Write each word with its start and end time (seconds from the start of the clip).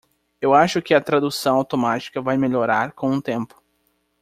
Eu 0.41 0.55
acho 0.55 0.81
que 0.81 0.95
a 0.95 0.99
tradução 0.99 1.57
automática 1.57 2.19
vai 2.23 2.35
melhorar 2.35 2.91
com 2.93 3.11
o 3.11 3.21
tempo. 3.21 3.61